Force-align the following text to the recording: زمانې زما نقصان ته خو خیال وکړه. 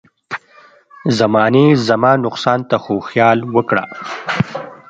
زمانې 1.19 1.65
زما 1.87 2.11
نقصان 2.25 2.59
ته 2.69 2.75
خو 2.83 2.95
خیال 3.09 3.39
وکړه. 3.55 3.83